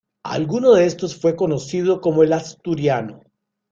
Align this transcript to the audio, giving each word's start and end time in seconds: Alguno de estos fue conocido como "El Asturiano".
Alguno 0.23 0.73
de 0.73 0.85
estos 0.87 1.15
fue 1.15 1.35
conocido 1.35 2.01
como 2.01 2.23
"El 2.23 2.33
Asturiano". 2.33 3.21